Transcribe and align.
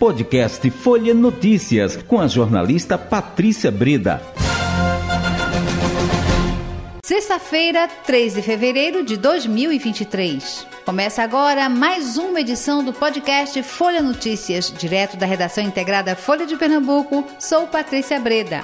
Podcast 0.00 0.70
Folha 0.70 1.12
Notícias, 1.12 1.94
com 1.94 2.18
a 2.18 2.26
jornalista 2.26 2.96
Patrícia 2.96 3.70
Breda. 3.70 4.22
Sexta-feira, 7.04 7.86
3 8.06 8.32
de 8.32 8.40
fevereiro 8.40 9.04
de 9.04 9.18
2023. 9.18 10.66
Começa 10.86 11.22
agora 11.22 11.68
mais 11.68 12.16
uma 12.16 12.40
edição 12.40 12.82
do 12.82 12.94
podcast 12.94 13.62
Folha 13.62 14.00
Notícias, 14.00 14.72
direto 14.72 15.18
da 15.18 15.26
redação 15.26 15.62
integrada 15.62 16.16
Folha 16.16 16.46
de 16.46 16.56
Pernambuco. 16.56 17.22
Sou 17.38 17.66
Patrícia 17.66 18.18
Breda. 18.18 18.62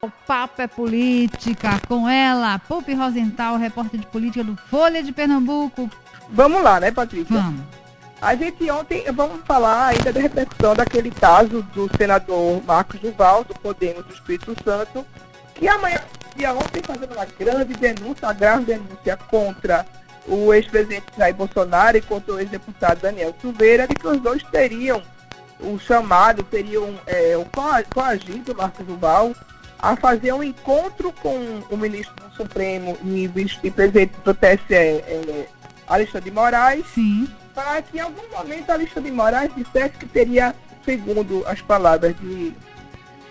O 0.00 0.08
papo 0.24 0.62
é 0.62 0.68
política 0.68 1.80
com 1.88 2.08
ela, 2.08 2.60
Pupi 2.60 2.94
Rosenthal, 2.94 3.56
repórter 3.56 3.98
de 3.98 4.06
política 4.06 4.44
do 4.44 4.56
Folha 4.70 5.02
de 5.02 5.10
Pernambuco. 5.10 5.90
Vamos 6.30 6.62
lá, 6.62 6.78
né, 6.78 6.92
Patrícia? 6.92 7.34
Vamos. 7.34 7.75
A 8.20 8.34
gente 8.34 8.70
ontem, 8.70 9.04
vamos 9.12 9.44
falar 9.44 9.88
ainda 9.88 10.12
da 10.12 10.20
repercussão 10.20 10.74
daquele 10.74 11.10
caso 11.10 11.62
do 11.74 11.88
senador 11.96 12.62
Marcos 12.64 12.98
Duval, 13.00 13.44
do 13.44 13.54
Podemos 13.54 14.04
do 14.06 14.14
Espírito 14.14 14.56
Santo, 14.64 15.04
que 15.54 15.68
amanhã, 15.68 16.00
dia 16.34 16.52
ontem, 16.54 16.82
fazendo 16.82 17.12
uma 17.12 17.26
grande 17.26 17.74
denúncia, 17.74 18.26
uma 18.26 18.32
grave 18.32 18.64
denúncia 18.64 19.16
contra 19.28 19.86
o 20.26 20.52
ex-presidente 20.52 21.06
Jair 21.16 21.34
Bolsonaro 21.34 21.98
e 21.98 22.02
contra 22.02 22.34
o 22.34 22.40
ex-deputado 22.40 23.00
Daniel 23.00 23.34
Silveira, 23.40 23.86
de 23.86 23.94
que 23.94 24.06
os 24.06 24.20
dois 24.20 24.42
teriam 24.44 25.02
o 25.60 25.78
chamado, 25.78 26.42
teriam 26.42 26.94
é, 27.06 27.36
o 27.36 27.46
coagido 27.92 28.54
Marcos 28.56 28.84
Duval 28.86 29.34
a 29.78 29.94
fazer 29.94 30.32
um 30.32 30.42
encontro 30.42 31.12
com 31.12 31.62
o 31.70 31.76
ministro 31.76 32.14
do 32.28 32.34
Supremo 32.34 32.96
e, 33.04 33.30
e 33.62 33.70
presidente 33.70 34.14
do 34.24 34.34
TSE, 34.34 34.74
é, 34.74 35.48
Alexandre 35.86 36.30
de 36.30 36.34
Moraes, 36.34 36.86
Sim. 36.94 37.28
Para 37.56 37.80
que 37.80 37.96
em 37.96 38.00
algum 38.00 38.28
momento 38.30 38.68
Alexandre 38.68 39.10
de 39.10 39.16
Moraes 39.16 39.50
dissesse 39.56 39.94
que 39.94 40.04
teria, 40.04 40.54
segundo 40.84 41.42
as 41.46 41.62
palavras 41.62 42.14
de, 42.20 42.52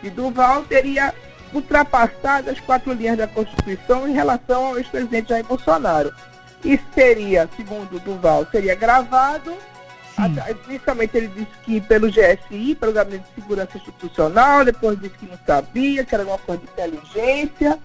de 0.01 0.09
Duval, 0.09 0.63
teria 0.63 1.13
ultrapassado 1.53 2.49
as 2.49 2.59
quatro 2.59 2.91
linhas 2.91 3.19
da 3.19 3.27
Constituição 3.27 4.07
em 4.07 4.13
relação 4.13 4.65
ao 4.65 4.77
ex-presidente 4.79 5.29
Jair 5.29 5.45
Bolsonaro. 5.45 6.11
Isso 6.63 6.83
seria, 6.95 7.47
segundo 7.55 7.99
Duval, 7.99 8.47
seria 8.51 8.73
gravado. 8.73 9.55
Inicialmente 10.67 11.15
ele 11.15 11.27
disse 11.27 11.51
que 11.63 11.79
pelo 11.81 12.09
GSI, 12.09 12.73
pelo 12.79 12.93
Gabinete 12.93 13.25
de 13.29 13.41
Segurança 13.41 13.77
Institucional, 13.77 14.65
depois 14.65 14.99
disse 14.99 15.17
que 15.19 15.27
não 15.27 15.37
sabia, 15.45 16.03
que 16.03 16.15
era 16.15 16.23
uma 16.23 16.39
coisa 16.39 16.63
de 16.63 16.71
inteligência 16.71 17.79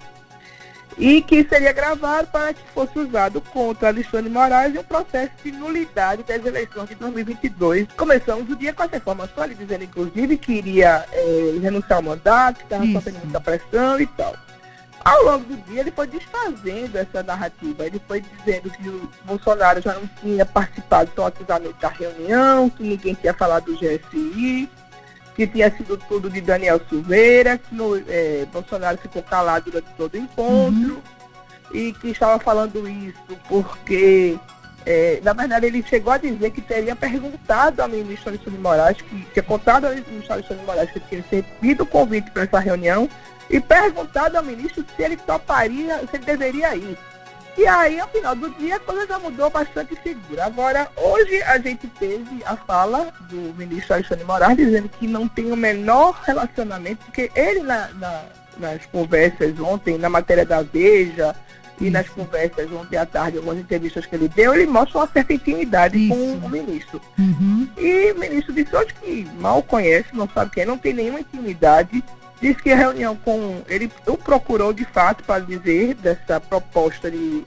e 0.99 1.23
que 1.23 1.45
seria 1.45 1.73
gravado 1.73 2.29
para 2.29 2.53
que 2.53 2.63
fosse 2.75 2.99
usado 2.99 3.41
contra 3.41 3.89
Alexandre 3.89 4.31
Moraes 4.31 4.75
em 4.75 4.79
um 4.79 4.85
processo 4.85 5.33
de 5.43 5.53
nulidade 5.53 6.23
das 6.23 6.45
eleições 6.45 6.89
de 6.89 6.95
2022. 6.97 7.89
Começamos 7.97 8.51
o 8.51 8.57
dia 8.57 8.73
com 8.73 8.83
essa 8.83 8.97
informação, 8.97 9.45
ele 9.45 9.55
dizendo 9.55 9.85
inclusive 9.85 10.37
que 10.37 10.53
iria 10.53 11.05
é, 11.13 11.59
renunciar 11.61 11.99
ao 11.99 12.03
mandato, 12.03 12.59
que 12.59 12.65
estava 12.65 12.87
sofrendo 12.87 13.19
muita 13.21 13.41
pressão 13.41 14.01
e 14.01 14.07
tal. 14.07 14.35
Ao 15.03 15.25
longo 15.25 15.45
do 15.45 15.57
dia 15.65 15.81
ele 15.81 15.91
foi 15.91 16.07
desfazendo 16.07 16.99
essa 16.99 17.23
narrativa, 17.23 17.87
ele 17.87 18.01
foi 18.07 18.21
dizendo 18.21 18.71
que 18.71 18.89
o 18.89 19.09
Bolsonaro 19.25 19.81
já 19.81 19.95
não 19.95 20.07
tinha 20.21 20.45
participado 20.45 21.11
tão 21.15 21.27
ativamente 21.27 21.81
da 21.81 21.89
reunião, 21.89 22.69
que 22.69 22.83
ninguém 22.83 23.15
tinha 23.15 23.33
falado 23.33 23.65
do 23.65 23.75
GSI, 23.77 24.69
que 25.41 25.47
tinha 25.47 25.75
sido 25.75 25.97
tudo 25.97 26.29
de 26.29 26.43
Daniel 26.43 26.79
Silveira, 26.87 27.57
que 27.57 27.75
no, 27.75 27.97
é, 27.97 28.47
Bolsonaro 28.53 28.99
ficou 28.99 29.23
calado 29.23 29.71
durante 29.71 29.89
todo 29.97 30.13
o 30.13 30.19
encontro 30.19 30.95
uhum. 30.97 31.03
e 31.73 31.95
que 31.95 32.09
estava 32.09 32.39
falando 32.39 32.87
isso 32.87 33.39
porque, 33.49 34.39
é, 34.85 35.19
na 35.23 35.33
verdade, 35.33 35.65
ele 35.65 35.83
chegou 35.83 36.13
a 36.13 36.19
dizer 36.19 36.51
que 36.51 36.61
teria 36.61 36.95
perguntado 36.95 37.81
ao 37.81 37.89
ministro 37.89 38.29
Alexandre 38.29 38.57
de 38.57 38.63
Moraes, 38.63 39.01
que 39.01 39.27
tinha 39.33 39.43
contado 39.43 39.87
ao 39.87 39.95
ministro 39.95 40.31
Alexandre 40.31 40.59
de 40.59 40.67
Moraes 40.67 40.91
que 40.91 41.01
tinha 41.01 41.23
recebido 41.23 41.85
o 41.85 41.87
convite 41.87 42.31
para 42.33 42.43
essa 42.43 42.59
reunião 42.59 43.09
e 43.49 43.59
perguntado 43.59 44.37
ao 44.37 44.45
ministro 44.45 44.85
se 44.95 45.03
ele 45.03 45.17
toparia, 45.17 46.01
se 46.01 46.17
ele 46.17 46.25
deveria 46.27 46.77
ir. 46.77 46.99
E 47.57 47.67
aí, 47.67 48.01
ao 48.01 48.09
final 48.09 48.35
do 48.35 48.51
dia, 48.51 48.77
a 48.77 48.81
coisa 48.81 49.07
já 49.07 49.19
mudou 49.19 49.51
bastante 49.51 49.95
figura. 49.97 50.47
Agora, 50.47 50.89
hoje 50.97 51.43
a 51.43 51.59
gente 51.59 51.87
teve 51.89 52.43
a 52.45 52.57
fala 52.57 53.13
do 53.29 53.55
ministro 53.57 53.95
Alexandre 53.95 54.25
Moraes 54.25 54.57
dizendo 54.57 54.89
que 54.89 55.07
não 55.07 55.29
tem 55.29 55.53
o 55.53 55.57
menor 55.57 56.21
relacionamento, 56.25 57.05
porque 57.05 57.31
ele 57.35 57.61
na, 57.61 57.89
na, 57.89 58.23
nas 58.59 58.87
conversas 58.87 59.59
ontem, 59.61 59.99
na 59.99 60.09
matéria 60.09 60.47
da 60.47 60.63
Veja, 60.63 61.35
e 61.81 61.89
nas 61.89 62.09
conversas 62.09 62.71
ontem 62.71 62.97
à 62.97 63.07
tarde, 63.07 63.39
algumas 63.39 63.59
entrevistas 63.59 64.05
que 64.05 64.15
ele 64.15 64.29
deu, 64.29 64.55
ele 64.55 64.67
mostra 64.67 64.99
uma 64.99 65.09
certa 65.09 65.33
intimidade 65.33 65.99
Isso. 65.99 66.15
com 66.15 66.47
o 66.47 66.49
ministro. 66.49 67.01
Uhum. 67.19 67.69
E 67.77 68.13
o 68.13 68.19
ministro 68.19 68.53
disse 68.53 68.77
hoje 68.77 68.95
que 69.01 69.27
mal 69.39 69.63
conhece, 69.63 70.09
não 70.13 70.29
sabe 70.29 70.51
quem, 70.51 70.67
não 70.67 70.77
tem 70.77 70.93
nenhuma 70.93 71.21
intimidade. 71.21 72.05
Disse 72.41 72.63
que 72.63 72.73
a 72.73 72.77
reunião 72.77 73.15
com. 73.17 73.63
Ele 73.69 73.91
o 74.07 74.17
procurou 74.17 74.73
de 74.73 74.85
fato 74.85 75.23
para 75.25 75.45
dizer 75.45 75.95
dessa 75.95 76.41
proposta 76.41 77.11
de, 77.11 77.45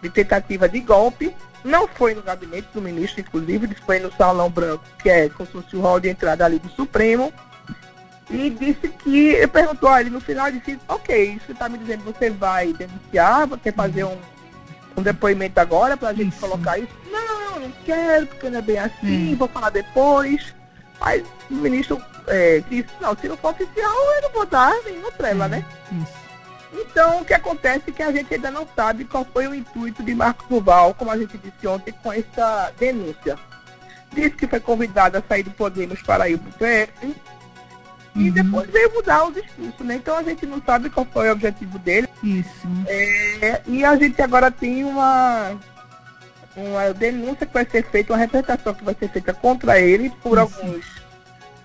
de 0.00 0.10
tentativa 0.10 0.68
de 0.68 0.80
golpe. 0.80 1.34
Não 1.62 1.86
foi 1.86 2.14
no 2.14 2.22
gabinete 2.22 2.68
do 2.72 2.80
ministro, 2.80 3.20
inclusive, 3.20 3.68
foi 3.84 3.98
no 3.98 4.10
Salão 4.12 4.48
Branco, 4.48 4.82
que 5.02 5.10
é 5.10 5.28
como 5.28 5.46
se 5.46 5.52
fosse 5.52 5.76
o 5.76 5.80
hall 5.82 6.00
de 6.00 6.08
entrada 6.08 6.44
ali 6.44 6.58
do 6.58 6.70
Supremo. 6.70 7.30
E 8.30 8.48
disse 8.48 8.88
que. 8.88 9.28
Ele 9.28 9.46
perguntou 9.46 9.90
a 9.90 10.00
ele 10.00 10.08
no 10.08 10.20
final, 10.20 10.50
disse: 10.50 10.78
Ok, 10.88 11.34
isso 11.34 11.52
está 11.52 11.68
me 11.68 11.76
dizendo, 11.76 12.04
você 12.04 12.30
vai 12.30 12.72
denunciar, 12.72 13.46
você 13.46 13.64
quer 13.64 13.74
fazer 13.74 14.04
um, 14.04 14.16
um 14.96 15.02
depoimento 15.02 15.60
agora 15.60 15.98
para 15.98 16.10
a 16.10 16.14
gente 16.14 16.32
isso. 16.32 16.40
colocar 16.40 16.78
isso? 16.78 16.92
Não, 17.10 17.60
não 17.60 17.70
quero, 17.84 18.26
porque 18.26 18.48
não 18.48 18.60
é 18.60 18.62
bem 18.62 18.78
assim, 18.78 19.34
hum. 19.34 19.36
vou 19.36 19.48
falar 19.48 19.68
depois. 19.68 20.54
Mas 20.98 21.24
o 21.50 21.54
ministro 21.54 22.00
é, 22.26 22.62
disse, 22.68 22.88
não, 23.00 23.16
se 23.16 23.28
não 23.28 23.36
for 23.36 23.52
oficial, 23.52 23.92
eu 24.16 24.22
não 24.22 24.30
vou 24.30 24.46
dar 24.46 24.74
nenhuma 24.84 25.10
trela, 25.12 25.48
né? 25.48 25.64
Isso. 25.92 26.20
Então, 26.72 27.20
o 27.20 27.24
que 27.24 27.34
acontece 27.34 27.84
é 27.88 27.92
que 27.92 28.02
a 28.02 28.12
gente 28.12 28.32
ainda 28.32 28.50
não 28.50 28.66
sabe 28.76 29.04
qual 29.04 29.26
foi 29.32 29.48
o 29.48 29.54
intuito 29.54 30.02
de 30.02 30.14
Marcos 30.14 30.46
Duval, 30.48 30.94
como 30.94 31.10
a 31.10 31.18
gente 31.18 31.36
disse 31.38 31.66
ontem, 31.66 31.92
com 32.02 32.12
essa 32.12 32.72
denúncia. 32.78 33.36
Disse 34.12 34.30
que 34.30 34.46
foi 34.46 34.60
convidado 34.60 35.18
a 35.18 35.22
sair 35.22 35.42
do 35.42 35.50
Podemos 35.50 36.00
para 36.02 36.28
ir 36.28 36.38
para 36.38 36.48
o 36.48 36.52
PS, 36.52 37.16
e 38.14 38.28
uhum. 38.28 38.30
depois 38.30 38.70
veio 38.70 38.92
mudar 38.92 39.24
o 39.24 39.32
discurso, 39.32 39.84
né? 39.84 39.94
Então 39.94 40.16
a 40.16 40.22
gente 40.22 40.44
não 40.46 40.60
sabe 40.62 40.90
qual 40.90 41.06
foi 41.12 41.28
o 41.28 41.32
objetivo 41.32 41.78
dele. 41.78 42.08
Isso. 42.22 42.68
É, 42.86 43.62
e 43.66 43.84
a 43.84 43.96
gente 43.96 44.20
agora 44.20 44.50
tem 44.50 44.84
uma, 44.84 45.56
uma 46.56 46.92
denúncia 46.92 47.46
que 47.46 47.54
vai 47.54 47.64
ser 47.64 47.84
feita, 47.84 48.12
uma 48.12 48.18
representação 48.18 48.74
que 48.74 48.84
vai 48.84 48.96
ser 48.98 49.08
feita 49.10 49.32
contra 49.32 49.78
ele 49.78 50.10
por 50.22 50.38
Isso. 50.38 50.40
alguns 50.40 51.00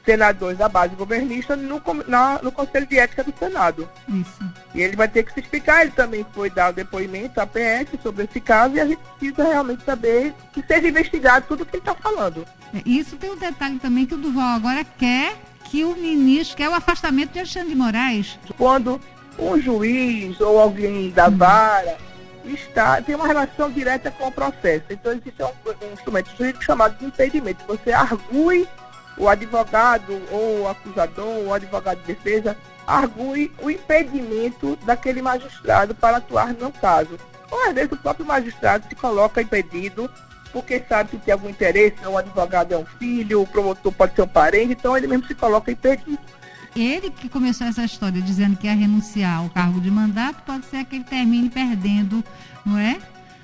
senadores 0.06 0.58
da 0.58 0.70
base 0.70 0.96
governista 0.96 1.56
no, 1.56 1.82
na, 2.08 2.40
no 2.42 2.52
Conselho 2.52 2.86
de 2.86 2.98
Ética 2.98 3.24
do 3.24 3.34
Senado. 3.38 3.90
Isso. 4.08 4.44
E 4.74 4.82
ele 4.82 4.96
vai 4.96 5.08
ter 5.08 5.24
que 5.24 5.34
se 5.34 5.40
explicar, 5.40 5.82
ele 5.82 5.92
também 5.92 6.26
foi 6.34 6.50
dar 6.50 6.72
o 6.72 6.74
depoimento 6.74 7.42
à 7.42 7.48
PS 7.48 8.02
sobre 8.02 8.26
esse 8.26 8.40
caso 8.40 8.76
e 8.76 8.80
a 8.80 8.86
gente 8.86 9.00
precisa 9.18 9.44
realmente 9.44 9.84
saber 9.84 10.34
que 10.54 10.62
seja 10.62 10.88
investigado 10.88 11.46
tudo 11.48 11.64
o 11.64 11.66
que 11.66 11.78
ele 11.78 11.82
está 11.82 11.96
falando. 11.96 12.46
É, 12.74 12.82
isso 12.86 13.18
tem 13.18 13.32
um 13.32 13.38
detalhe 13.38 13.80
também 13.80 14.06
que 14.06 14.14
o 14.14 14.18
Duval 14.18 14.56
agora 14.56 14.84
quer 14.84 15.36
que 15.66 15.84
o 15.84 15.96
ministro, 15.96 16.58
quer 16.58 16.70
o 16.70 16.74
afastamento 16.74 17.32
de 17.34 17.40
Alexandre 17.40 17.70
de 17.70 17.76
Moraes. 17.76 18.40
Quando 18.58 19.02
um 19.38 19.60
juiz 19.60 20.40
ou 20.40 20.60
alguém 20.60 21.10
da 21.10 21.28
hum. 21.28 21.38
vara 21.38 21.98
está, 22.46 23.02
tem 23.02 23.16
uma 23.16 23.28
relação 23.28 23.72
direta 23.72 24.12
com 24.12 24.28
o 24.28 24.32
processo. 24.32 24.86
Então 24.90 25.12
existe 25.12 25.42
um, 25.42 25.48
um 25.88 25.94
instrumento 25.94 26.30
jurídico 26.38 26.64
chamado 26.64 26.98
de 26.98 27.06
impedimento. 27.06 27.66
Você 27.68 27.92
argue 27.92 28.68
o 29.18 29.30
advogado 29.30 30.22
ou 30.32 30.62
o 30.62 30.68
acusador 30.68 31.46
o 31.46 31.54
advogado 31.54 32.00
de 32.02 32.08
defesa 32.14 32.58
argue 32.86 33.52
o 33.62 33.70
impedimento 33.70 34.78
daquele 34.86 35.22
magistrado 35.22 35.96
para 35.96 36.18
atuar 36.18 36.54
no 36.54 36.72
caso. 36.72 37.18
Ou 37.50 37.68
às 37.68 37.74
vezes 37.74 37.92
o 37.92 37.98
próprio 37.98 38.26
magistrado 38.26 38.86
se 38.88 38.96
coloca 38.96 39.42
impedido 39.42 40.10
porque 40.52 40.82
sabe 40.88 41.10
que 41.10 41.18
tem 41.18 41.34
algum 41.34 41.50
interesse, 41.50 41.98
o 42.06 42.18
advogado 42.18 42.72
é 42.72 42.78
um 42.78 42.86
filho, 42.86 43.42
o 43.42 43.48
promotor 43.48 43.92
pode 43.92 44.16
ser 44.16 44.22
um 44.22 44.28
parente, 44.28 44.72
então 44.72 44.96
ele 44.96 45.06
mesmo 45.06 45.28
se 45.28 45.36
coloca 45.36 45.70
impedido. 45.70 46.18
Ele 46.74 47.10
que 47.10 47.28
começou 47.28 47.68
essa 47.68 47.84
história 47.84 48.22
dizendo 48.22 48.56
que 48.56 48.68
ia 48.68 48.74
renunciar 48.74 49.40
ao 49.40 49.50
cargo 49.50 49.82
de 49.82 49.92
mandato, 49.92 50.44
pode 50.44 50.66
ser 50.66 50.86
que 50.86 50.96
ele 50.96 51.04
termine 51.04 51.50
perdendo, 51.50 52.24
não 52.66 52.78
é? 52.78 52.98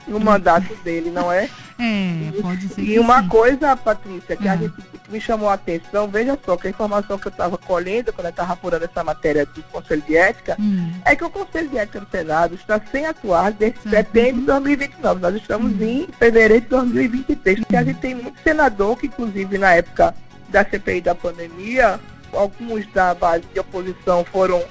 No 0.07 0.19
mandato 0.19 0.73
dele, 0.83 1.09
não 1.09 1.31
é? 1.31 1.49
É, 1.79 2.41
pode 2.41 2.67
ser. 2.69 2.81
E 2.81 2.99
uma 2.99 3.23
sim. 3.23 3.27
coisa, 3.27 3.75
Patrícia, 3.75 4.35
que, 4.35 4.47
a 4.47 4.53
ah. 4.53 4.57
gente, 4.57 4.73
que 4.75 5.11
me 5.11 5.19
chamou 5.19 5.49
a 5.49 5.53
atenção, 5.53 6.07
veja 6.07 6.37
só, 6.45 6.55
que 6.55 6.67
a 6.67 6.69
informação 6.69 7.17
que 7.17 7.27
eu 7.27 7.31
estava 7.31 7.57
colhendo 7.57 8.13
quando 8.13 8.27
eu 8.27 8.31
estava 8.31 8.53
apurando 8.53 8.83
essa 8.83 9.03
matéria 9.03 9.45
do 9.45 9.63
Conselho 9.63 10.03
de 10.03 10.15
Ética, 10.15 10.55
hum. 10.59 10.91
é 11.03 11.15
que 11.15 11.23
o 11.23 11.29
Conselho 11.29 11.69
de 11.69 11.77
Ética 11.77 12.01
do 12.01 12.09
Senado 12.09 12.55
está 12.55 12.79
sem 12.91 13.07
atuar 13.07 13.51
desde 13.51 13.81
setembro 13.89 14.41
de 14.41 14.47
2029. 14.47 15.21
Nós 15.21 15.35
estamos 15.35 15.71
hum. 15.73 15.83
em 15.83 16.07
fevereiro 16.19 16.63
de 16.63 16.69
2023. 16.69 17.59
Hum. 17.59 17.63
E 17.71 17.75
a 17.75 17.83
gente 17.83 17.99
tem 17.99 18.15
muito 18.15 18.39
senador 18.43 18.97
que, 18.97 19.07
inclusive, 19.07 19.57
na 19.57 19.73
época 19.73 20.13
da 20.49 20.63
CPI 20.63 21.01
da 21.01 21.15
pandemia, 21.15 21.99
alguns 22.31 22.85
da 22.93 23.15
base 23.15 23.43
de 23.53 23.59
oposição 23.59 24.23
foram 24.25 24.61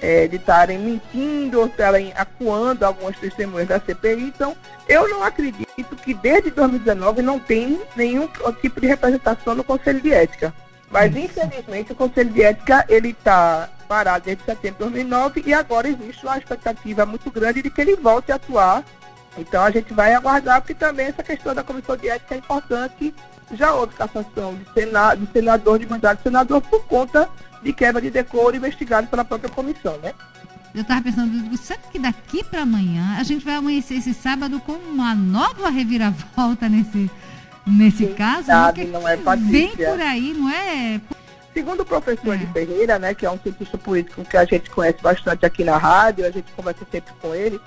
é, 0.00 0.26
de 0.26 0.36
estarem 0.36 0.78
mentindo 0.78 1.60
ou 1.60 1.66
estarem 1.66 2.12
acuando 2.16 2.84
algumas 2.84 3.16
testemunhas 3.18 3.68
da 3.68 3.78
CPI. 3.78 4.22
Então, 4.22 4.56
eu 4.88 5.08
não 5.08 5.22
acredito 5.22 5.96
que 5.96 6.14
desde 6.14 6.50
2019 6.50 7.22
não 7.22 7.38
tem 7.38 7.80
nenhum 7.94 8.28
tipo 8.60 8.80
de 8.80 8.86
representação 8.86 9.54
no 9.54 9.64
Conselho 9.64 10.00
de 10.00 10.12
Ética. 10.12 10.54
Mas, 10.90 11.14
infelizmente, 11.14 11.92
o 11.92 11.96
Conselho 11.96 12.30
de 12.30 12.42
Ética 12.42 12.84
ele 12.88 13.10
está 13.10 13.68
parado 13.86 14.24
desde 14.24 14.44
setembro 14.44 14.78
de 14.78 14.84
2009 14.84 15.42
e 15.46 15.54
agora 15.54 15.88
existe 15.88 16.24
uma 16.24 16.38
expectativa 16.38 17.04
muito 17.04 17.30
grande 17.30 17.62
de 17.62 17.70
que 17.70 17.80
ele 17.80 17.96
volte 17.96 18.32
a 18.32 18.36
atuar. 18.36 18.84
Então, 19.38 19.62
a 19.62 19.70
gente 19.70 19.92
vai 19.92 20.14
aguardar, 20.14 20.60
porque 20.60 20.74
também 20.74 21.06
essa 21.06 21.22
questão 21.22 21.54
da 21.54 21.62
Comissão 21.62 21.96
de 21.96 22.08
Ética 22.08 22.34
é 22.34 22.38
importante. 22.38 23.14
Já 23.52 23.74
houve 23.74 23.94
cassação 23.94 24.54
de, 24.54 24.72
sena, 24.72 25.14
de 25.14 25.30
senador, 25.32 25.78
de 25.78 25.86
mandato 25.86 26.18
de 26.18 26.22
senador, 26.24 26.60
por 26.62 26.84
conta 26.86 27.28
de 27.62 27.72
quebra 27.72 28.00
de 28.00 28.10
decoro 28.10 28.56
investigado 28.56 29.06
pela 29.06 29.24
própria 29.24 29.50
comissão, 29.50 29.98
né? 29.98 30.12
Eu 30.74 30.82
estava 30.82 31.02
pensando, 31.02 31.56
será 31.56 31.80
que 31.90 31.98
daqui 31.98 32.44
para 32.44 32.62
amanhã 32.62 33.16
a 33.18 33.22
gente 33.24 33.44
vai 33.44 33.54
amanhecer 33.54 33.98
esse 33.98 34.14
sábado 34.14 34.60
com 34.60 34.72
uma 34.72 35.14
nova 35.14 35.68
reviravolta 35.68 36.68
nesse, 36.68 37.10
nesse 37.66 38.06
Quem 38.06 38.14
caso? 38.14 38.46
Sabe, 38.46 38.84
não 38.84 39.06
é 39.06 39.16
Vem 39.16 39.74
por 39.76 40.00
aí, 40.00 40.32
não 40.32 40.48
é? 40.48 41.00
Segundo 41.52 41.80
o 41.80 41.84
professor 41.84 42.34
é. 42.34 42.38
de 42.38 42.46
Ferreira, 42.46 42.98
né, 43.00 43.14
que 43.14 43.26
é 43.26 43.30
um 43.30 43.38
cientista 43.38 43.76
político 43.76 44.24
que 44.24 44.36
a 44.36 44.44
gente 44.44 44.70
conhece 44.70 45.02
bastante 45.02 45.44
aqui 45.44 45.64
na 45.64 45.76
rádio, 45.76 46.24
a 46.24 46.30
gente 46.30 46.52
conversa 46.52 46.86
sempre 46.90 47.12
com 47.20 47.34
ele, 47.34 47.60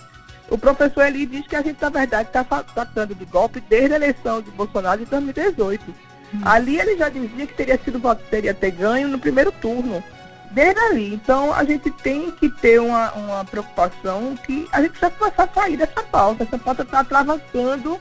o 0.49 0.57
professor 0.57 1.05
ele 1.05 1.25
diz 1.25 1.45
que 1.47 1.55
a 1.55 1.61
gente, 1.61 1.81
na 1.81 1.89
verdade, 1.89 2.29
está 2.29 2.43
tratando 2.43 3.15
de 3.15 3.25
golpe 3.25 3.59
desde 3.59 3.93
a 3.93 3.95
eleição 3.95 4.41
de 4.41 4.51
Bolsonaro 4.51 4.99
de 4.99 5.05
2018. 5.09 6.12
Ali 6.43 6.79
ele 6.79 6.97
já 6.97 7.09
dizia 7.09 7.45
que 7.45 7.53
teria 7.53 7.79
sido 7.83 8.01
teria 8.29 8.53
ter 8.53 8.71
ganho 8.71 9.07
no 9.07 9.19
primeiro 9.19 9.51
turno 9.51 10.03
desde 10.51 10.79
ali. 10.79 11.13
Então 11.13 11.53
a 11.53 11.63
gente 11.63 11.89
tem 11.91 12.31
que 12.31 12.49
ter 12.49 12.79
uma, 12.79 13.11
uma 13.13 13.45
preocupação 13.45 14.35
que 14.45 14.67
a 14.71 14.81
gente 14.81 14.91
precisa 14.91 15.11
começar 15.11 15.43
a 15.43 15.53
sair 15.53 15.77
dessa 15.77 16.01
pauta. 16.03 16.43
Essa 16.43 16.57
pauta 16.57 16.83
está 16.83 16.99
atravessando 16.99 17.99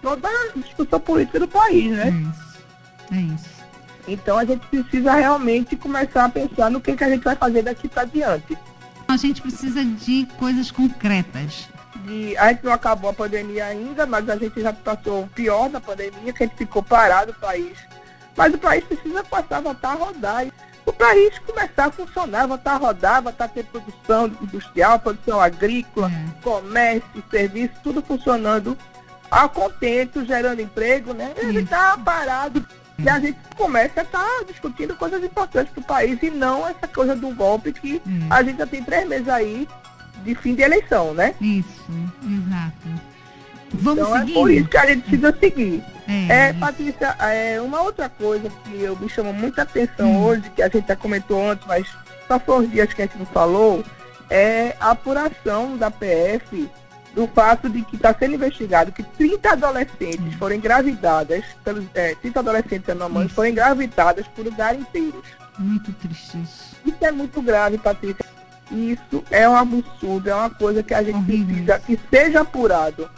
toda 0.00 0.28
a 0.28 0.58
discussão 0.58 1.00
política 1.00 1.40
do 1.40 1.48
país, 1.48 1.90
né? 1.90 2.08
É 2.08 2.10
isso. 2.10 2.54
É 3.12 3.34
isso. 3.34 3.54
Então 4.06 4.38
a 4.38 4.44
gente 4.44 4.66
precisa 4.66 5.14
realmente 5.14 5.76
começar 5.76 6.26
a 6.26 6.28
pensar 6.28 6.70
no 6.70 6.80
que, 6.80 6.94
que 6.94 7.04
a 7.04 7.08
gente 7.08 7.24
vai 7.24 7.36
fazer 7.36 7.62
daqui 7.62 7.88
para 7.88 8.04
diante. 8.04 8.56
A 9.08 9.16
gente 9.16 9.40
precisa 9.40 9.84
de 9.84 10.26
coisas 10.38 10.70
concretas. 10.70 11.68
De, 12.04 12.36
a 12.36 12.48
gente 12.48 12.64
não 12.64 12.72
acabou 12.72 13.10
a 13.10 13.14
pandemia 13.14 13.66
ainda, 13.66 14.06
mas 14.06 14.28
a 14.28 14.36
gente 14.36 14.60
já 14.60 14.72
passou 14.72 15.22
o 15.22 15.28
pior 15.28 15.68
da 15.68 15.80
pandemia, 15.80 16.32
que 16.32 16.42
a 16.42 16.46
gente 16.46 16.56
ficou 16.56 16.82
parado 16.82 17.32
o 17.32 17.40
país. 17.40 17.78
Mas 18.36 18.52
o 18.52 18.58
país 18.58 18.84
precisa 18.84 19.22
passar 19.24 19.58
a 19.58 19.60
voltar 19.60 19.92
a 19.92 19.94
rodar 19.94 20.46
o 20.86 20.92
país 20.92 21.38
começar 21.38 21.86
a 21.86 21.90
funcionar, 21.90 22.46
voltar 22.46 22.72
a 22.72 22.76
rodar, 22.76 23.22
voltar 23.22 23.44
a 23.46 23.48
ter 23.48 23.64
produção 23.64 24.26
industrial, 24.42 24.98
produção 24.98 25.40
agrícola, 25.40 26.08
uhum. 26.08 26.30
comércio, 26.42 27.24
serviço, 27.30 27.74
tudo 27.82 28.02
funcionando 28.02 28.76
a 29.30 29.48
contento, 29.48 30.24
gerando 30.24 30.60
emprego, 30.60 31.14
né? 31.14 31.32
Ele 31.38 31.60
está 31.60 31.96
parado 31.96 32.64
e 32.98 33.08
a 33.08 33.18
gente 33.18 33.38
começa 33.56 34.00
a 34.00 34.04
estar 34.04 34.18
tá 34.18 34.44
discutindo 34.46 34.94
coisas 34.94 35.24
importantes 35.24 35.72
para 35.72 35.80
o 35.80 35.84
país 35.84 36.22
e 36.22 36.30
não 36.30 36.66
essa 36.66 36.86
coisa 36.86 37.16
do 37.16 37.34
golpe 37.34 37.72
que 37.72 38.00
uhum. 38.06 38.28
a 38.30 38.42
gente 38.42 38.58
já 38.58 38.66
tem 38.66 38.82
três 38.82 39.08
meses 39.08 39.28
aí 39.28 39.66
de 40.24 40.34
fim 40.34 40.54
de 40.54 40.62
eleição, 40.62 41.14
né? 41.14 41.34
Isso, 41.40 41.84
exato. 42.22 43.14
Vamos 43.74 44.04
então 44.04 44.18
seguir? 44.18 44.30
é 44.30 44.34
por 44.34 44.50
isso 44.50 44.68
que 44.68 44.76
a 44.76 44.86
gente 44.86 45.02
precisa 45.02 45.36
seguir. 45.38 45.84
É, 46.08 46.48
é 46.48 46.52
Patrícia, 46.52 47.08
é, 47.20 47.60
uma 47.60 47.82
outra 47.82 48.08
coisa 48.08 48.50
que 48.64 48.82
eu 48.82 48.96
me 48.96 49.08
chama 49.08 49.32
muita 49.32 49.62
atenção 49.62 50.10
hum. 50.10 50.24
hoje, 50.24 50.50
que 50.54 50.62
a 50.62 50.68
gente 50.68 50.86
já 50.86 50.96
comentou 50.96 51.50
antes, 51.50 51.66
mas 51.66 51.86
só 52.28 52.40
os 52.58 52.70
dias 52.70 52.92
que 52.92 53.02
a 53.02 53.06
gente 53.06 53.18
não 53.18 53.26
falou, 53.26 53.84
é 54.30 54.76
a 54.80 54.90
apuração 54.90 55.76
da 55.76 55.90
PF 55.90 56.68
do 57.14 57.28
fato 57.28 57.68
de 57.70 57.82
que 57.82 57.96
está 57.96 58.12
sendo 58.12 58.34
investigado 58.34 58.90
que 58.90 59.02
30 59.02 59.50
adolescentes 59.52 60.20
hum. 60.20 60.38
foram 60.38 60.56
engravidadas, 60.56 61.44
pelos, 61.62 61.84
é, 61.94 62.14
30 62.16 62.40
adolescentes 62.40 62.88
e 62.88 63.08
mãe 63.08 63.28
foram 63.28 63.50
engravidadas 63.50 64.26
por 64.28 64.50
garimpeiros. 64.50 65.24
Muito 65.58 65.92
triste 65.92 66.42
isso. 66.42 66.76
Isso 66.84 67.04
é 67.04 67.12
muito 67.12 67.40
grave, 67.40 67.78
Patrícia. 67.78 68.24
Isso 68.70 69.22
é 69.30 69.48
um 69.48 69.56
absurdo, 69.56 70.28
é 70.28 70.34
uma 70.34 70.50
coisa 70.50 70.82
que 70.82 70.94
a 70.94 71.02
gente 71.02 71.16
Horrível. 71.16 71.46
precisa 71.46 71.78
que 71.78 72.00
seja 72.10 72.40
apurado 72.40 73.08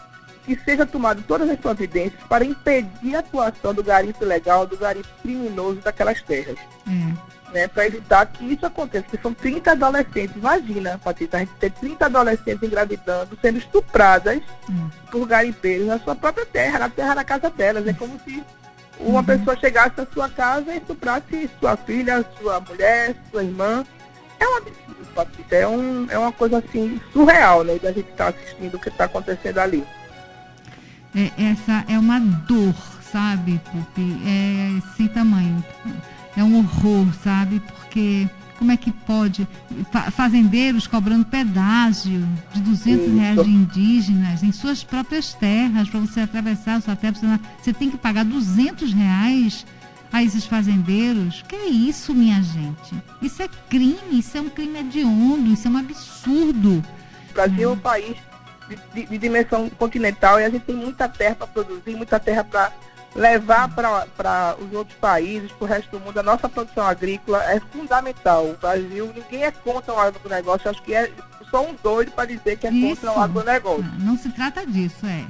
que 0.46 0.56
seja 0.64 0.87
tomado 0.87 1.22
todas 1.26 1.50
as 1.50 1.58
providências 1.58 2.22
para 2.28 2.44
impedir 2.44 3.16
a 3.16 3.19
atuação 3.19 3.75
do 3.75 3.82
garimpo 3.82 4.22
ilegal, 4.22 4.64
do 4.64 4.76
garimpo 4.76 5.08
criminoso 5.20 5.81
daquelas 5.81 6.22
terras. 6.22 6.56
Hum. 6.87 7.12
Né, 7.52 7.69
para 7.69 7.87
evitar 7.87 8.26
que 8.26 8.44
isso 8.44 8.66
aconteça, 8.66 9.04
porque 9.04 9.22
são 9.22 9.32
30 9.32 9.72
adolescentes, 9.72 10.37
imagina, 10.37 11.00
Patrícia, 11.02 11.38
a 11.38 11.40
gente 11.40 11.52
ter 11.54 11.70
30 11.70 12.06
adolescentes 12.06 12.62
engravidando, 12.62 13.38
sendo 13.40 13.58
estupradas 13.58 14.40
hum. 14.69 14.88
por 15.10 15.26
garimpeiros 15.26 15.87
na 15.87 15.98
sua 15.98 16.14
própria 16.14 16.46
terra, 16.46 16.81
na 16.81 16.88
terra 16.88 17.14
da 17.14 17.25
casa 17.25 17.50
delas. 17.50 17.87
É 17.87 17.93
como 17.93 18.19
se 18.25 18.43
uma 18.98 19.20
uhum. 19.20 19.25
pessoa 19.25 19.56
chegasse 19.56 19.93
na 19.96 20.06
sua 20.06 20.28
casa 20.28 20.72
e 20.72 20.78
estuprasse 20.78 21.50
sua 21.60 21.76
filha, 21.76 22.25
sua 22.40 22.60
mulher, 22.60 23.14
sua 23.31 23.44
irmã. 23.44 23.84
É 24.38 24.47
um 24.47 24.56
absurdo, 24.56 25.06
Patrícia. 25.15 25.56
É, 25.56 25.69
um, 25.69 26.06
é 26.11 26.19
uma 26.19 26.33
coisa 26.33 26.59
assim 26.59 27.00
surreal, 27.12 27.65
né? 27.65 27.79
Da 27.79 27.93
gente 27.93 28.11
estar 28.11 28.33
tá 28.33 28.38
assistindo 28.38 28.75
o 28.75 28.81
que 28.81 28.88
está 28.88 29.05
acontecendo 29.05 29.59
ali 29.59 29.85
é, 31.17 31.33
essa 31.50 31.83
é 31.88 31.99
uma 31.99 32.21
dor, 32.21 32.75
sabe, 33.11 33.59
Pupi? 33.73 34.21
É 34.27 34.97
sem 34.97 35.09
tamanho. 35.09 35.65
É 36.37 36.44
um 36.44 36.59
horror, 36.59 37.06
sabe? 37.25 37.61
Porque 37.61 38.29
como 38.59 38.71
é 38.71 38.77
que 38.77 38.91
pode 38.91 39.49
fazendeiros 40.12 40.87
cobrando 40.87 41.25
pedágio 41.25 42.27
de 42.53 42.61
200 42.61 43.06
Isso. 43.06 43.17
reais 43.17 43.43
de 43.43 43.50
indígenas 43.50 44.43
em 44.43 44.53
suas 44.53 44.85
próprias 44.85 45.32
terras 45.32 45.89
para 45.89 46.00
você 46.00 46.21
atravessar 46.21 46.77
a 46.77 46.81
sua 46.82 46.97
terra, 46.97 47.15
você, 47.15 47.27
você 47.62 47.73
tem 47.73 47.91
que 47.91 47.97
pagar 47.97 48.25
200 48.25 48.93
reais 48.93 49.65
a 50.12 50.23
esses 50.23 50.47
fazendeiros? 50.47 51.43
Que 51.43 51.56
é 51.56 51.67
isso, 51.67 52.14
minha 52.14 52.43
gente? 52.43 52.94
Isso 53.20 53.43
é 53.43 53.49
crime, 53.69 54.19
isso 54.19 54.37
é 54.37 54.41
um 54.41 54.49
crime 54.49 54.79
hediondo, 54.81 55.53
isso 55.53 55.69
é 55.69 55.70
um 55.70 55.79
absurdo. 55.79 56.82
O 57.31 57.35
Brasil 57.35 57.70
é 57.70 57.73
um 57.73 57.79
país 57.79 58.17
de, 58.94 59.06
de, 59.06 59.19
dimensão 59.19 59.69
continental 59.70 60.41
e 60.41 60.44
a 60.44 60.50
gente 60.50 60.64
tem 60.64 60.75
muita 60.75 61.08
terra 61.08 61.37
para 61.37 61.47
produzir, 61.47 61.94
muita 61.94 62.19
terra 62.19 62.44
para 62.44 62.73
levar 63.14 63.69
para 63.69 64.56
os 64.61 64.73
outros 64.73 64.97
países, 64.99 65.50
para 65.53 65.64
o 65.64 65.69
resto 65.69 65.91
do 65.91 66.00
mundo. 66.00 66.19
A 66.19 66.23
nossa 66.23 66.49
produção 66.49 66.87
agrícola 66.87 67.43
é 67.44 67.61
fundamental. 67.61 68.47
O 68.47 68.56
Brasil, 68.56 69.12
ninguém 69.14 69.44
é 69.44 69.50
contra 69.50 69.93
o 69.93 69.99
agronegócio, 69.99 70.70
acho 70.70 70.82
que 70.82 70.94
é 70.94 71.11
só 71.50 71.64
um 71.64 71.75
doido 71.82 72.12
para 72.12 72.26
dizer 72.26 72.58
que 72.58 72.67
é 72.67 72.70
Isso. 72.70 73.00
contra 73.00 73.19
o 73.19 73.23
agronegócio. 73.23 73.85
Não, 73.99 74.12
não 74.12 74.19
se 74.19 74.31
trata 74.31 74.67
disso, 74.67 75.06
é. 75.06 75.25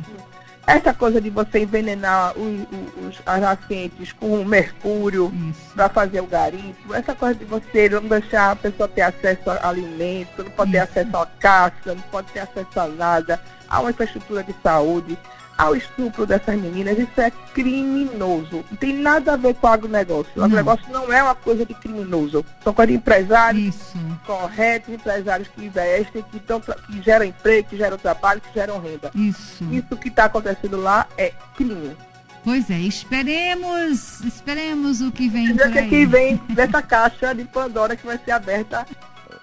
Essa 0.67 0.93
coisa 0.93 1.21
de 1.21 1.31
você 1.31 1.61
envenenar 1.61 2.37
os, 2.37 2.61
os, 3.07 3.23
as 3.25 3.41
nascentes 3.41 4.13
com 4.13 4.45
mercúrio 4.45 5.33
para 5.75 5.89
fazer 5.89 6.21
o 6.21 6.27
garimpo, 6.27 6.93
essa 6.93 7.15
coisa 7.15 7.37
de 7.37 7.45
você 7.45 7.89
não 7.89 8.03
deixar 8.03 8.51
a 8.51 8.57
pessoa 8.57 8.89
ter 8.89 9.03
acesso 9.03 9.49
a 9.49 9.69
alimento, 9.69 10.43
não 10.43 10.51
pode 10.51 10.71
Isso. 10.71 10.87
ter 10.87 11.01
acesso 11.01 11.17
a 11.17 11.27
caça, 11.39 11.95
não 11.95 12.03
pode 12.11 12.33
ter 12.33 12.41
acesso 12.41 12.81
a 12.81 12.89
nada, 12.89 13.41
a 13.69 13.81
uma 13.81 13.91
infraestrutura 13.91 14.43
de 14.43 14.55
saúde, 14.61 15.17
ao 15.57 15.75
estupro 15.75 16.27
dessas 16.27 16.55
meninas, 16.61 16.99
isso 16.99 17.19
é 17.21 17.31
criminoso. 17.55 18.65
Não 18.71 18.77
tem 18.77 18.93
nada 18.93 19.33
a 19.33 19.37
ver 19.37 19.55
com 19.55 19.67
o 19.67 19.71
agronegócio. 19.71 20.33
O 20.37 20.45
agronegócio 20.45 20.85
não 20.91 21.11
é 21.13 21.23
uma 21.23 21.35
coisa 21.35 21.65
de 21.65 21.73
criminoso. 21.75 22.45
São 22.63 22.75
coisas 22.75 22.93
de 22.93 22.99
empresários 22.99 23.75
isso. 23.75 23.86
Corretos, 24.27 24.93
empresários 24.93 25.49
que 25.49 25.65
investem, 25.65 26.23
que, 26.31 26.41
tão, 26.41 26.61
que 26.61 27.03
geram 27.03 27.25
emprego, 27.25 27.69
que 27.69 27.77
geram 27.77 27.97
trabalho, 27.97 28.41
que 28.41 28.53
geram 28.53 28.81
renda. 28.81 29.11
Isso. 29.15 29.65
Isso 29.73 29.97
que 29.97 30.09
está 30.09 30.25
acontecendo 30.25 30.77
lá 30.79 31.07
é 31.17 31.33
crime. 31.57 31.97
Pois 32.45 32.71
é, 32.71 32.79
esperemos, 32.79 34.21
esperemos 34.21 35.01
o 35.01 35.11
que 35.11 35.29
vem 35.29 35.57
por 35.57 35.67
aí. 35.67 35.89
que 35.89 36.07
vem 36.07 36.37
dessa 36.51 36.81
caixa 36.81 37.35
de 37.35 37.45
Pandora 37.45 37.97
que 37.97 38.07
vai 38.07 38.19
ser 38.25 38.31
aberta 38.33 38.87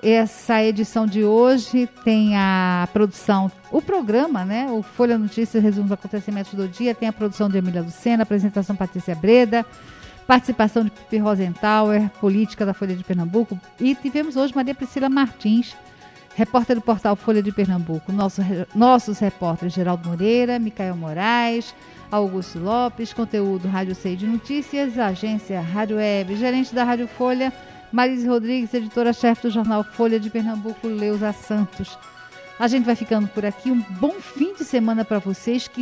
essa 0.03 0.61
edição 0.61 1.07
de 1.07 1.23
hoje 1.23 1.87
tem 2.03 2.35
a 2.35 2.87
produção, 2.91 3.49
o 3.71 3.81
programa, 3.81 4.43
né? 4.43 4.67
O 4.69 4.83
Folha 4.83 5.17
Notícias 5.17 5.63
resume 5.63 5.85
os 5.85 5.91
acontecimentos 5.93 6.53
do 6.53 6.67
dia, 6.67 6.93
tem 6.93 7.07
a 7.07 7.13
produção 7.13 7.49
de 7.49 7.57
Emília 7.57 7.81
Lucena, 7.81 8.23
apresentação 8.23 8.75
Patrícia 8.75 9.15
Breda, 9.15 9.65
participação 10.27 10.83
de 10.83 10.91
Pipi 10.91 11.17
Rosentauer, 11.17 12.09
política 12.19 12.65
da 12.65 12.73
Folha 12.73 12.95
de 12.95 13.03
Pernambuco, 13.03 13.59
e 13.79 13.93
tivemos 13.95 14.35
hoje 14.35 14.55
Maria 14.55 14.73
Priscila 14.73 15.09
Martins, 15.09 15.75
repórter 16.35 16.75
do 16.75 16.81
portal 16.81 17.15
Folha 17.15 17.43
de 17.43 17.51
Pernambuco, 17.51 18.11
Nosso, 18.11 18.41
nossos 18.73 19.19
repórteres 19.19 19.73
Geraldo 19.73 20.09
Moreira, 20.09 20.59
Micael 20.59 20.95
Moraes, 20.95 21.73
Augusto 22.11 22.59
Lopes, 22.59 23.13
conteúdo 23.13 23.67
Rádio 23.67 23.95
Sei 23.95 24.15
de 24.15 24.27
Notícias, 24.27 24.97
agência 24.99 25.59
Rádio 25.61 25.97
Web, 25.97 26.35
gerente 26.35 26.73
da 26.73 26.83
Rádio 26.83 27.07
Folha, 27.07 27.51
Marise 27.91 28.27
Rodrigues, 28.27 28.73
editora-chefe 28.73 29.43
do 29.43 29.51
jornal 29.51 29.83
Folha 29.83 30.19
de 30.19 30.29
Pernambuco, 30.29 30.87
Leusa 30.87 31.31
Santos. 31.31 31.97
A 32.59 32.67
gente 32.67 32.85
vai 32.85 32.95
ficando 32.95 33.27
por 33.27 33.45
aqui. 33.45 33.71
Um 33.71 33.81
bom 33.99 34.13
fim 34.19 34.53
de 34.53 34.63
semana 34.63 35.03
para 35.03 35.19
vocês 35.19 35.67
que 35.67 35.81